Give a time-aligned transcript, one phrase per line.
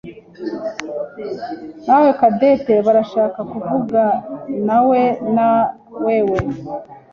[1.85, 5.01] nawe Cadette barashaka kuvuganawe
[5.35, 6.39] nawewe.